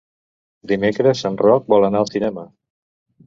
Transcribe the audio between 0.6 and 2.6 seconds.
Dimecres en Roc vol anar al cinema.